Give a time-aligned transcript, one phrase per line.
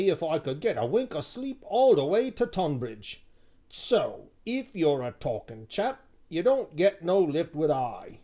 [0.09, 3.23] if I could get a wink o' sleep all the way to Tonbridge;
[3.69, 8.19] so if you 'm a talkin' chap, you don't get no lift wi' I."